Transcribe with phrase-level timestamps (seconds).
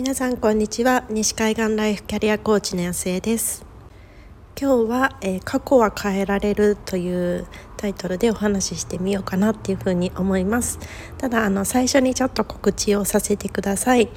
[0.00, 1.04] 皆さんこんにちは。
[1.10, 3.66] 西海岸ライフキャリアコーチの安江です。
[4.58, 10.78] 今日は、えー、過去は変えられるというタイトルでお話ししてみようかなっていうふうに思います。
[11.18, 14.08] ただあの最初にちょっと告知をさせてください。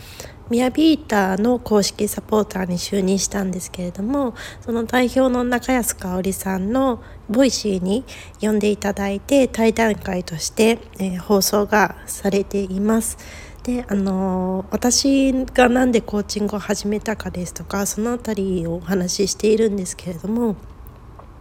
[0.50, 8.04] ミヤビーターの公式サポーターに就任したんですけれどもその代表の中安香織さんの Voicy に
[8.42, 13.18] 呼んでいただいて対談会として、えー、放送がされています。
[13.64, 20.58] であの私が何でコーチングを始めたかですとかその辺りをお話ししているんですけれども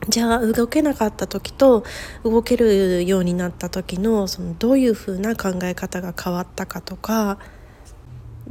[0.08, 1.84] じゃあ動けなかった時と
[2.24, 7.38] 動けるようになった時のそのどういうふうな考え方が変わったかとか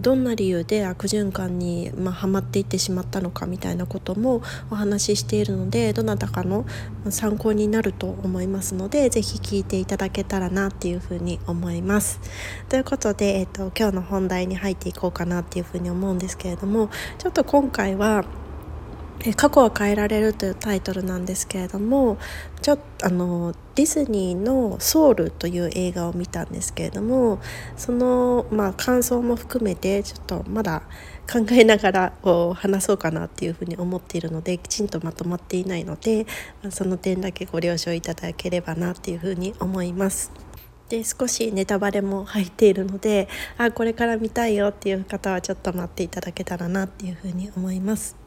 [0.02, 6.66] どんな理由で悪循環に、まあ、はまっていってしまったのかみたいなこともお話ししているのでどなたかの
[7.10, 12.20] 参考になると思いますので是非聞いていただけたらなっていうふうに思います。
[12.70, 18.26] ということで、えっと、今日の本題に入っていこうかなっていうふうに思うんですけれどもちょっと今回は
[19.36, 22.18] 過去は変えられるというタイトルなんですけれども
[22.62, 27.40] ちょあのディズニーの「ソウル」という映画を見たんですけれども
[27.78, 30.84] その、まあ、感想も含めてちょっとまだ
[31.32, 36.26] 考えながらを話そうかなっていうふうに思っているのできちんとまとまっていないので、
[36.72, 40.32] その点だけご了承いただければなっていうふうに思います。
[40.90, 48.21] で少しネタバレも入っているのであこれから見たいよっていう方はちょっと待っていただけたらなっていうふうに思います。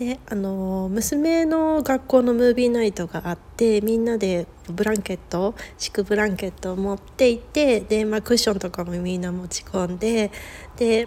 [0.00, 10.30] であの娘の学校のムービーナイトがあってみんなでブランケット敷くブランケットを持っていてで、まあ、クッションとかもみんな持ち込んで
[10.78, 11.06] で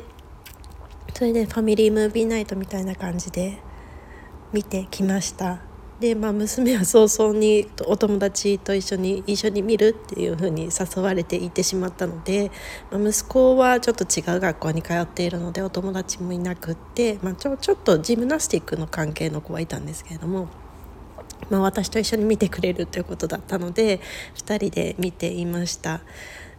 [1.15, 3.57] それでファミリームービーナイトみたいな感じで
[4.51, 5.72] 見てきました。
[6.03, 12.51] で、まあ、娘は早々にお友達と一緒に一緒に見るっていうふうに誘われていてしまったので、
[12.91, 20.49] まあ、息子はちょっと違う学校に通っているのでお友達もいなくって、まあ、ちょちょっとジムナスティックの関係の子はいたんですけれども。
[21.49, 23.99] まあ、私と一緒に見てくれるということだったので
[24.35, 26.01] 2人で見ていました。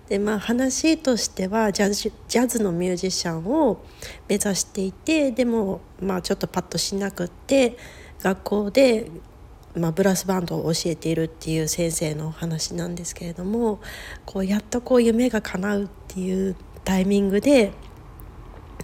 [0.08, 3.82] でまあ、話としてはジャズジャズのミュージシャンを
[4.28, 7.78] 目指していてでも、まあ、ちょっとパッとしなくって
[8.20, 9.10] 学校で
[9.76, 13.80] まあ、ブラスバンドを教えているっていう先生のお話なんですけれども
[14.24, 17.72] こうやっとこう夢が叶うっていうタイミングで、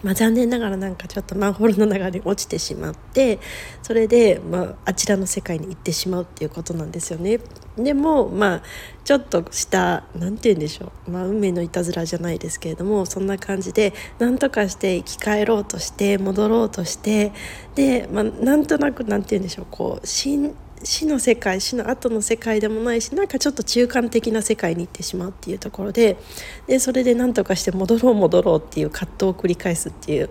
[0.02, 3.38] まあ、残念ながらなんかちょっとマンホールの中に落ちてしまって
[3.82, 7.38] それで、まあ、あちらの世界に行ってしまうっていうことなんですよね。
[7.76, 8.62] でもまあ
[9.04, 17.32] ちょっとした何て言うんでしょう、まあ、運命のいたずらじゃないですけれどもそんな感じで何とかして生き返ろうとして戻ろうとして
[17.74, 20.06] で、まあ、なんとなく何て言うんでしょうこう
[20.82, 26.16] 死の世界死の後の世界でもないしなんかちょっと中間的な世界に行ってしまうっていうところで
[26.66, 30.30] でそれで何とかして戻ろう戻ろうっていう葛藤を繰り返すっていう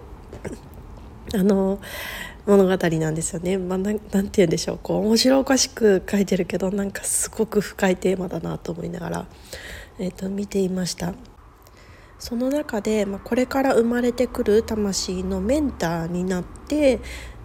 [1.35, 1.79] あの
[2.45, 3.59] 物語なんですよね。
[3.59, 9.27] まあ、なて言うんでしょうこう面白おかしく書いてるけどなんかすごく深いテーマだなと思いながら、
[9.99, 11.13] えーと見ていました。
[12.17, 16.99] その中で、まあ、これから生まれてくる魂のメンターになって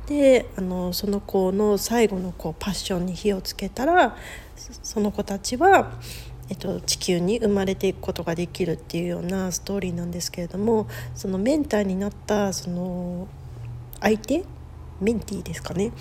[0.06, 4.16] であのその子の最後のこうパッションに火をつけたら
[4.56, 5.92] その子たちは、
[6.48, 13.28] えっと、地球に生まれていくことができるっていうようなストーリーなんですけれどもそのメンターになったその
[14.00, 14.44] 相手
[15.00, 15.92] メンティーですかね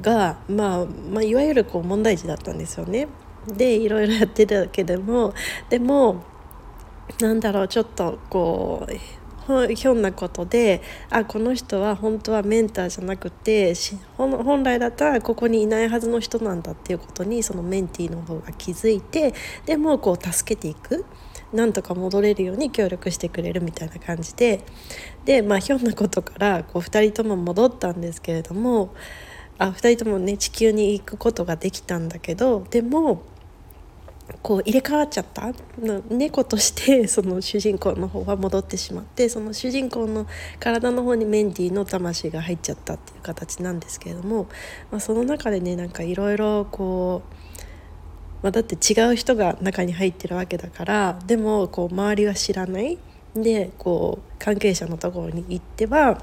[0.00, 3.08] が、まあ、まあいわゆるこう問題児だったんですよね。
[3.46, 5.34] でいろいろやってたけども
[5.68, 6.22] でも
[7.20, 8.92] なんだろうちょっとこう
[9.74, 13.74] ひょんなことであこの人は本当はメンターじゃなくて
[14.16, 19.34] 本来だったらここにいないはずの人なんだっていうことにそのメンティーの方が気づいて
[19.66, 21.04] でもこう助けていく。
[21.52, 24.64] なんとか戻れるように協力してくれるみたいな感じで。
[25.26, 28.94] でまあひょんなことからこう2人とも戻ったんですけれども
[29.58, 33.22] あ2人ともね地球に行くことができたんだけどでも
[34.42, 35.52] こう入れ替わっちゃった？
[36.10, 40.26] 猫として その主人公の方は戻ってしまってその主人公の
[40.58, 44.46] 体の方にメンディーの魂が入っちゃったっていう形なんですけれども、
[44.90, 47.34] まあ、その中でねなんかいろいろこう、
[48.42, 52.98] まあ、だって違う人が中に入ってるわけだからでもこう周りは知らない。
[53.34, 56.22] でこう関係者のところに行っては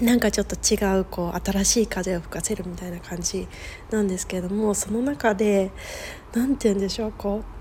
[0.00, 3.46] なんかちょっと違うこう新しい風を吹かせるみたいな感じ
[3.90, 5.70] なんですけれどもその中で
[6.32, 7.54] 何て言うんでしょうこう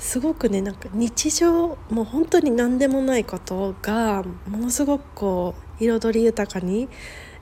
[0.00, 6.88] すごくねなんか日常もう本当に何でもないことがものすごくこう彩り豊かに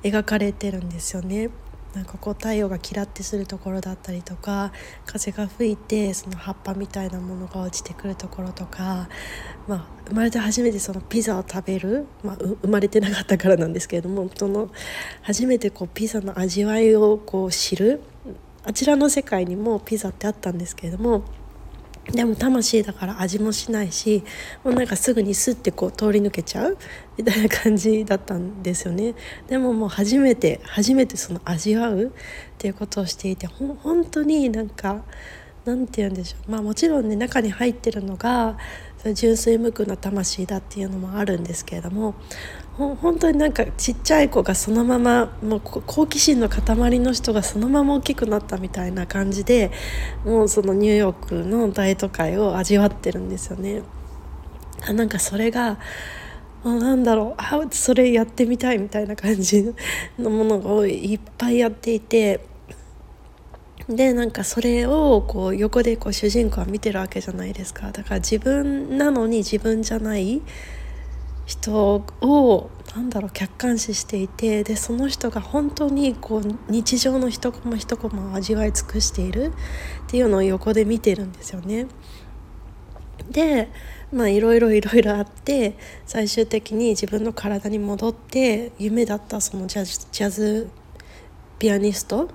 [0.02, 1.50] 描かれてるんですよね。
[1.94, 4.72] なんかこう太陽がキラッてするところだったりとか
[5.04, 9.08] 風が吹いてその葉っぱみたいなものが落ちてくるところとか、
[9.68, 14.70] まあ、生まれて初めてそのピザを食べる、まあ、生まれてなかったからなんですけれどもその
[15.22, 18.00] 初めてこうピザの味わいをこう知る
[18.64, 21.24] あちらの世界にもピザってあったんですけれども
[22.10, 24.24] でも魂だから味もしないし
[24.64, 26.76] もうなんかすぐにスッてこう通り抜けちゃう
[27.16, 29.14] みたいな感じだったんですよね。
[29.46, 32.10] でももう初めて初めてその味わうっ
[32.58, 35.04] ていうことをしていてほ本当になんか
[35.64, 36.50] なんて言うんでしょう。
[36.50, 38.58] まあもちろんね中に入ってるのが
[39.14, 42.14] 純粋無垢な魂だっていうのもあるんですけれども
[42.76, 46.64] 本当になんかちっちゃい子がそのままもう好奇心の塊
[47.00, 49.70] の人がそのまま大きくなったみたいな感じで
[50.24, 53.82] もうそのニューヨークの大都会を味わってるんですよね。
[54.84, 55.78] あなんかそれが
[56.64, 59.74] もうなんだろうあそれやってみたいみたいな感じ
[60.18, 62.40] のものをいっぱいやっていて
[63.88, 70.40] でなんかそれをこう横でこう主人公は見てるわけじゃないですかだから自分なのに自分じゃない
[71.46, 79.52] 人をなんだろう客観視していてでその人が本当にこう日常の一コマ一コマを味わい尽くしている
[80.06, 81.86] っていうのを横で見てるんですよね。
[83.30, 83.68] で
[84.12, 90.68] まあいろいろいろいろあって最終的に自分の体に戻って夢だったそのジャズジャズ
[91.58, 92.28] ピアニスト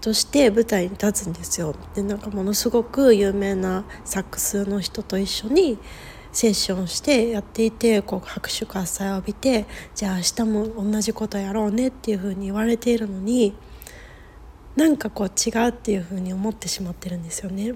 [0.00, 1.74] として舞台に立つんですよ。
[1.94, 5.78] でなんかものすごく有名なサックスの人と一緒に
[6.36, 13.54] セッションしてやっていてこう拍手喝采を浴びてじゃあ明日も同じことやろうねっていうふうに言われているのに
[14.76, 17.72] なんかこう違うっていうふうに思ってしまってるんですよね。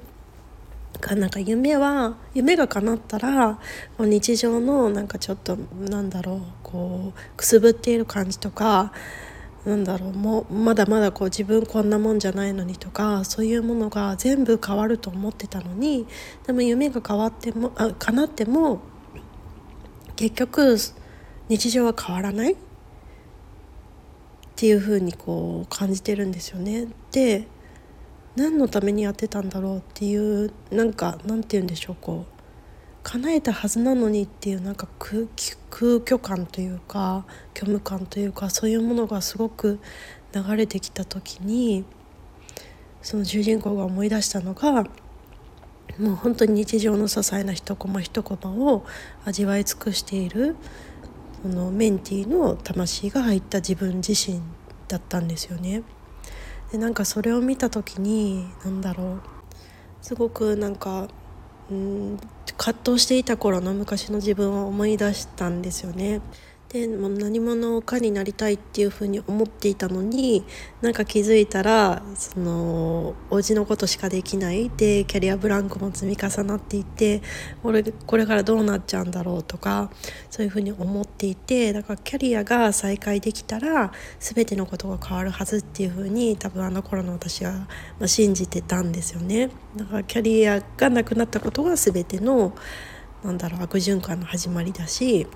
[1.16, 3.58] なんか夢は夢が叶ったら
[3.98, 8.92] 日常のなんかちょっとなんだろうこうくすぶっている感じとか
[9.64, 16.06] なんだろうもうまだまだこう自分こんなもんじゃないのにとかそういうものが全部変わると思ってたのに
[16.46, 18.80] でも夢が変わってもあ叶っても
[20.16, 20.76] 結局
[21.48, 22.56] 日常は変わらないっ
[24.56, 26.86] ていうふうにこう感じてるんですよね。
[27.12, 27.46] で
[28.36, 32.39] 何のためにやってたんだろうっていうなんかなんて言うんでしょうこう
[33.02, 37.24] 叶えたはずなのにっていうなんか空虚感というか
[37.54, 39.80] 虚無感というかそういうものがすごく
[40.34, 41.84] 流れてきた時に
[43.02, 44.84] その主人公が思い出したのが
[45.98, 48.84] もう本当に日常の些細な一コマ一コマを
[49.24, 50.56] 味わい尽くしている
[51.42, 54.40] そのメンティーの魂が入った自分自身
[54.88, 55.82] だったんですよね。
[56.70, 59.20] でなんかそれを見た時に何だろう
[60.02, 61.08] すごくなんか
[61.70, 62.20] うん
[62.62, 66.20] 葛藤していた頃の昔の自分を思い出したんですよね。
[66.72, 70.44] で何者かになりたいっていうふうに思っていたのに
[70.82, 77.22] なんか気づいたらそのお家のことしかできないでキャリアブランクも積み重なっていて
[77.64, 79.90] 俺これからどうなっちゃうんだろうとか
[80.30, 83.90] そういうふうに思っていてだからキャリアが再開できたら
[84.20, 87.66] 全てのことが変わるはずっていうふうに多分あの頃の私は
[88.06, 89.50] 信じてたんですよね。
[89.74, 92.54] だからキャリアがなくなったことが全ての
[93.24, 95.26] なんだろう悪循環の始まりだし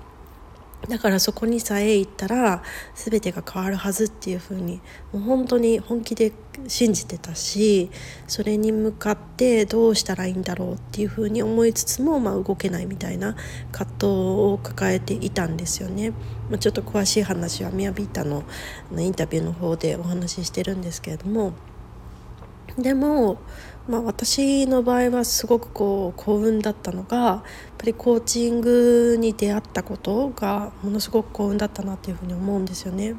[0.87, 6.31] だからそこにさえ行ったら全てが変わるはずっていうふうにもう本当に本気で
[6.67, 7.89] 信じてたし
[8.27, 13.35] それに向かってどうしたらいいんだろうっていうふうに思いつつも、まあ、動けないみたいな
[13.71, 16.11] 葛藤を抱えていたんですよね。
[16.49, 18.43] まあ、ちょっと詳しい話はミヤビータの
[18.97, 21.53] インタビューの方でお話ししてるんですけれども
[22.77, 23.37] でも
[23.87, 27.41] まあ、私の場合はすごくこう幸運だったのがやっ
[27.77, 33.15] ぱりコーチングに出会ったことがものすごく幸運だったなっていうふうに思うんですよね。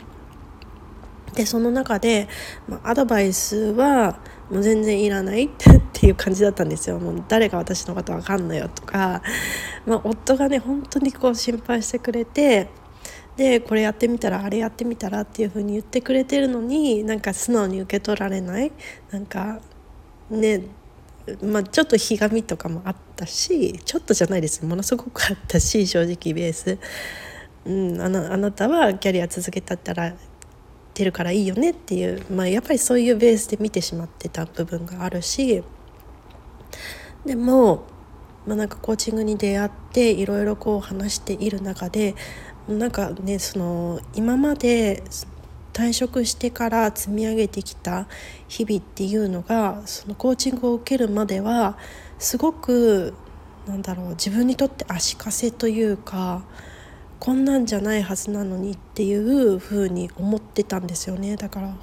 [1.34, 2.28] でその中で、
[2.66, 4.18] まあ、アドバイスは
[4.50, 5.48] もう全然いらないっ
[5.92, 6.98] ていう感じだったんですよ。
[6.98, 9.22] もう誰が私のことわかんのよとか、
[9.86, 12.70] まあ、夫がね本当にこう心配してくれて
[13.36, 18.72] でこれやってみたらあれやってみたらっていう風に言ってくれてるのになんか素直に受け取られない。
[19.10, 19.60] なんか
[20.30, 20.62] ね
[21.42, 24.64] まあ、ちょっとひがみとかもあったしちょっとじゃないです。
[24.64, 26.78] ものすごくあったし正直ベース、
[27.64, 30.14] うん、あのあなたはキャリア続けたったら
[30.94, 35.62] 出るからいいよねっていう、まあ、やっぱりそういうベースで見てしまってた部分があるし。
[37.24, 37.86] でも、
[38.46, 42.14] まあ、なんかコーチングに出会っていろいろこう話している中で
[42.68, 45.02] なんかねその今まで
[45.72, 48.08] 退職してから積み上げてきた
[48.48, 51.76] 日々っていうのがそのコーチングを受けるまでは
[52.18, 53.14] すごく
[53.66, 56.42] なんだろう自分にとって足かせというか
[57.20, 61.36] こんなんじゃないはずなのにっていうふうに思ってたんですよね。
[61.36, 61.74] だから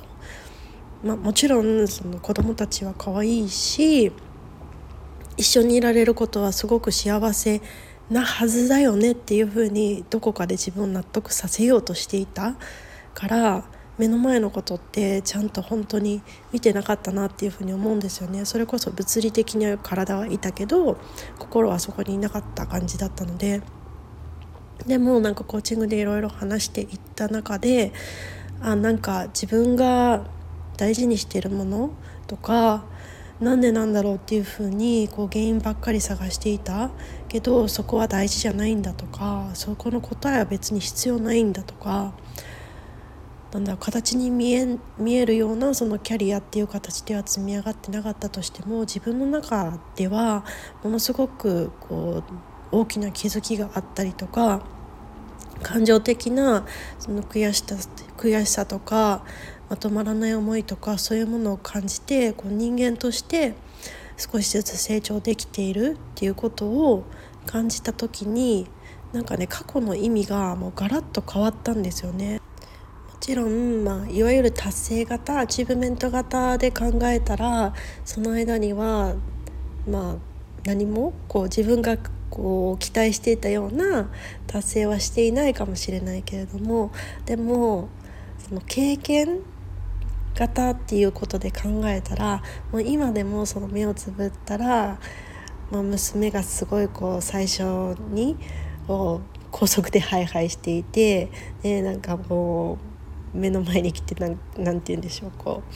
[1.03, 4.13] まあ、もちろんその子供たちは可愛いし
[5.35, 7.61] 一緒にいられることはすごく幸せ
[8.09, 12.55] なはずだよねっていうふうにどこかで自分を納得させようとしていた
[13.13, 13.63] から
[13.97, 18.43] 目の前のことってちゃんと本当に見てなかったなっていうふうに思うんですよね。
[18.45, 20.97] それこそ物理的には体はいたけど
[21.37, 23.61] 心はそこにいなかった感じだったので。
[24.87, 27.93] でもなんかコーチングでいろいろ話していった中で
[28.59, 30.25] あなんか自分が
[30.75, 31.91] 大事にしているもの
[32.27, 32.83] とか
[33.39, 36.91] なんでなんだろうっていうふうにこう原因ばっかり探していた。
[37.27, 39.49] けどそこは大事じゃないんだとか。
[39.53, 42.13] そこの答えは別に必要ないんだとか。
[43.53, 50.43] なんだ形に見え見えるようなそのキャリアっていう形では積み上がってなかったとしても自分の中では
[50.83, 52.23] ものすごくこ
[52.71, 54.63] う大きな気づきがあったりとか
[55.61, 56.65] 感情的な
[56.97, 57.75] その悔しさ
[58.17, 59.23] 悔しさとか
[59.73, 63.55] まとまらない思いとかそういうものを感じてこう人間として
[64.17, 67.05] 少しずつ成長できているっていうことを
[67.47, 68.67] 感じた時に
[69.13, 72.35] なんかね過去の意味がもうガラッと変わったんですよね。
[72.35, 77.73] もちろん、まあ、いわゆる達成型アチーブメント型で考えたら
[78.05, 79.15] その間には、
[79.89, 80.15] まあ、
[80.65, 81.97] 何もこう自分が
[82.29, 84.11] こう期待していたような
[84.45, 86.91] 達成はしていないかもしれないけれども
[87.25, 87.89] でも
[88.37, 89.39] その経験
[90.35, 94.99] 型っていうことで考えたらもう今でもその目をつぶったら、
[95.71, 97.63] まあ、娘がすごいこう最初
[98.09, 98.37] に
[98.87, 101.29] こう高速でハイハイしていて
[101.61, 102.79] でなんかも
[103.35, 104.15] う目の前に来て
[104.57, 105.73] 何て言うんでしょうこう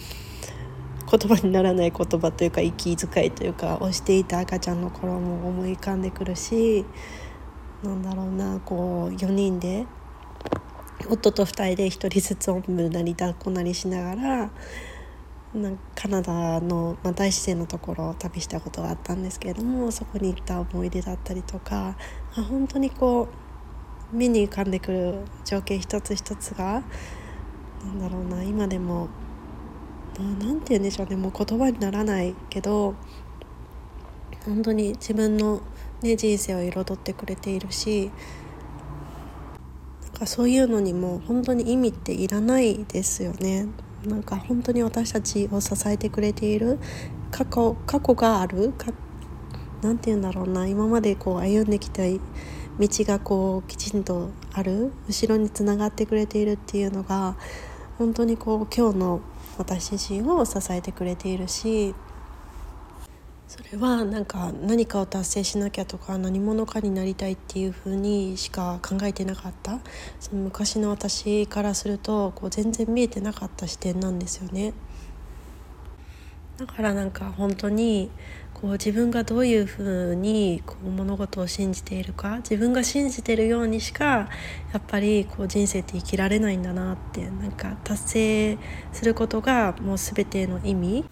[1.10, 6.86] 言葉にならない言葉というか息遣いというかをしていた赤ちゃんの頃も思い浮かんでくるし
[7.84, 9.86] なんだろうなこう4人で
[11.06, 14.50] 夫と2人で1人ずつおんぶなり抱っこなりしながら
[15.54, 21.96] なカナダの、まあ、大自然のところを旅したことがあったんですけれどもそこに行った思い出だったりとか
[22.34, 23.30] 本当にこ
[24.13, 26.84] う目に浮かんでくる情景一つ一つが
[27.84, 29.08] なんだろうな今でも
[30.18, 32.96] 何て言うんでしょうねもう言葉にならないけど
[34.46, 35.62] 本当に自分の、
[36.01, 38.12] ね、人生を彩ってくれているし
[40.18, 43.68] かそういうのにも本当に意味っていらないですよね。
[44.06, 46.80] なんか本当に私たちを支えてくれている
[47.32, 48.92] 過去過去があるか
[49.82, 52.20] なんて言うんだろうな今までこう歩んできた道
[52.80, 57.36] がこうきちんとある後ろにつながってくれているっていうのが
[57.98, 59.22] 本当にこう今日の
[59.58, 61.96] 私自身を支えてくれているし
[63.48, 69.80] それはなんか何かを達成しなきゃとか何者かになりたいっていうふうにしか考えてなかった
[70.20, 74.74] その昔の私からするとこう全然見えてなかった視点なんですよね。
[76.58, 78.10] だからなんか本当に
[78.54, 84.27] こう自分がどういうふうにこう物事を信じているか自分が信じてるようにしか
[84.74, 88.58] やっぱりこう人生って生きられないんだなってなんか達成
[88.92, 91.06] することがもう全ての意味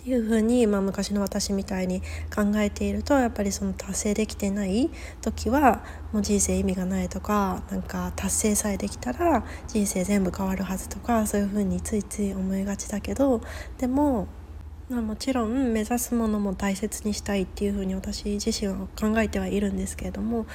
[0.00, 2.00] っていうふうに、まあ、昔の私みたいに
[2.34, 4.88] 考えているとやっぱりその達成できてない
[5.20, 13.42] 時はもう人生意味がないとかなんか達成さえできたら人生全部変わるはずとかそういうふうについつい思いがちだけど
[13.76, 14.26] でも
[14.88, 20.46] まあ、もちろん目指すものも大切にしたいっていうふうに私自身は考えてはいるんですけれども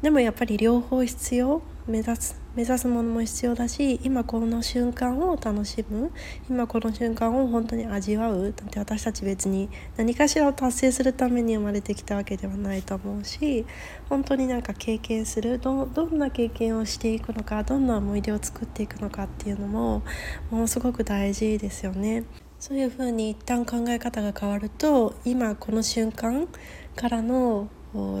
[0.00, 6.10] でもやっぱり両方必要目指す目指すものも必要だし今この瞬間を楽しむ。
[6.48, 8.54] 今この瞬間を本当に味わう。
[8.56, 13.66] だって私たち別に何かしらを達成するために生まれてきたわけではないと思うし
[14.08, 15.58] 本当になんか経験する。
[15.58, 20.02] どどんな経験をしていくのかどんな思い出を作っていくのかっていうのも
[20.50, 22.24] ものすごく大事ですよね。
[22.58, 26.48] そういうふうに一旦考え方が変わると今この瞬間
[26.94, 27.68] からの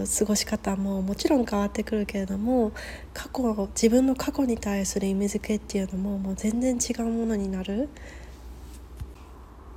[0.06, 2.72] 過ごし方ももちろん変わってくるけれども
[3.12, 7.88] 過去自分の過去に対する意味付けっていうのももう全然違うものになる。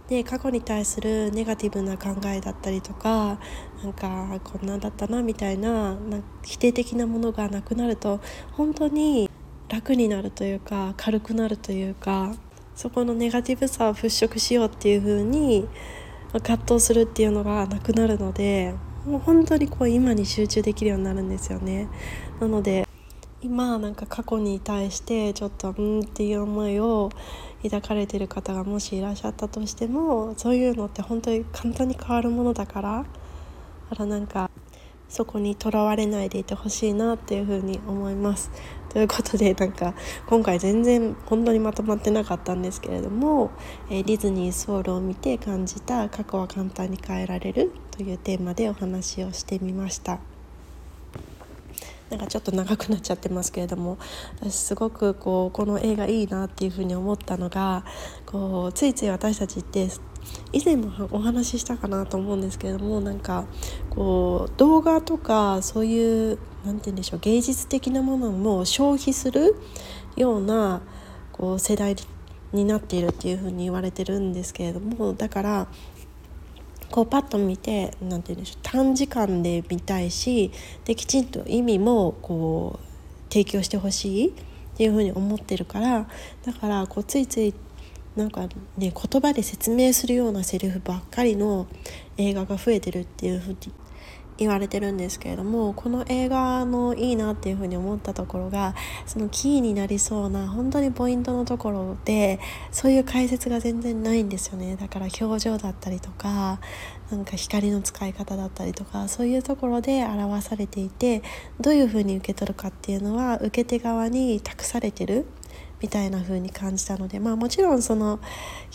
[0.08, 3.40] で過去に対するネガティブな考えだったりとか
[3.84, 5.98] なんかこんなんだったなみたいな
[6.44, 8.20] 否定的なものがなくなると
[8.54, 9.30] 本当に
[9.68, 12.34] 楽になるというか軽くなるというか
[12.74, 15.68] そこのネガティブさを払拭しようっていう風に
[16.34, 18.74] 葛藤するっていうのがなくなるので
[19.10, 21.88] もう本当にこう今に集中できるようになるんですよね。
[22.40, 22.88] なので
[23.42, 27.10] 今なんか過去に対してちょっとうんっていう思いを
[27.64, 33.06] 抱かれてる方がもしいらっしゃったとしてもそういうのって本当に簡単に変わるものだから
[33.90, 34.52] あらなんか
[35.10, 38.52] そこにとらわれないでいてほしいなっていうふうに思います。
[38.90, 39.94] ということでなんか
[40.28, 43.52] 今回全然本当にまとまってなかったんですけれども、
[43.90, 50.20] え、ディズニーソウルを見て感じた過去は簡単に変えられるというテーマでお話をしてみました。
[52.10, 54.00] なんかちょっと長くなっちゃってますけれども
[54.42, 57.86] 私すごくこうこの映画いいなっていうふうに思ったのが
[58.26, 59.88] こうついつい私たちって
[60.52, 63.46] 以前もお話ししたかなと思うんですけれどもなんか
[63.90, 69.56] こう動画とかそういう何て言うんでしょう芸術的なものも消費する
[70.16, 70.82] ような
[71.32, 71.96] こう世代
[72.52, 75.68] になっているっていうふうに言われてるんですけれどもだから
[76.92, 80.52] こうパッと見て何て言うんでしょう短時間で見たいし
[80.86, 84.32] できちんと意味もこう提供してほしいっ
[84.76, 86.08] ていうふうに思ってるから
[86.44, 87.54] だからこうついつい
[88.16, 91.68] なんかね言葉で説明するようなセリフばっかりの
[92.18, 93.58] 映画が増えてるっていうふうに
[94.40, 98.74] 言われてるんですけれどもこの映画のいいなっていうふうに思ったところが
[99.06, 102.40] そのキーになりそうな本当にポイントのところで
[102.72, 104.78] そういう解説が全然ないんですよね。
[104.78, 106.60] だから表情だったりとか
[107.12, 111.22] なんか光の使い方だったりとかそういうところで表されていて
[111.60, 115.26] どういうふうに受け取るかっていうのは受け手側に託されてる
[115.82, 118.20] みたいな風に感じたのでまあもちろんその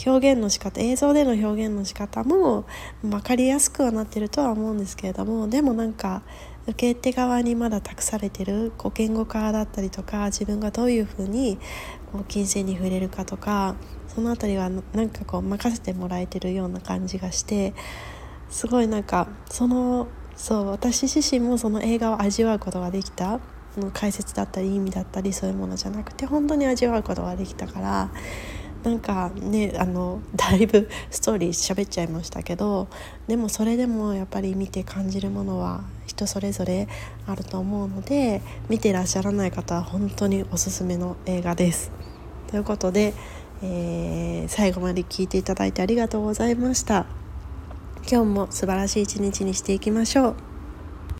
[0.05, 2.65] 表現の仕方映像での表現の仕方も
[3.03, 6.23] 分かりやすくはなってるとは思うんですけれどもでもなんか
[6.67, 11.59] 受け手側にまだ託されてるこう言語化だったりとか自分がどういうふうに
[12.11, 13.77] こう金銭に触れるかとか
[14.09, 17.75] その辺りはなんかこう任せてもらえてるような感じがして
[18.49, 23.41] すごいなんかそのそう私自身もその映画を味わうことができた。
[23.81, 28.11] の解説だったり意味だったりそういうものじゃなくて本当に味わうことができたから
[28.85, 32.89] なんかねあのだいぶストーリー喋っちゃいましたけど
[33.27, 36.87] でもそれでもやっぱり見て感じるものは人それぞれ
[37.27, 41.91] あると思うので見てらっしゃらない方は本当におすすめの映画です。
[42.49, 43.15] ということで、
[43.63, 47.07] えー、最後まで聞いていただいてありがとうございました。
[48.09, 50.54] 今日も素晴らしい一日にしていきましょう。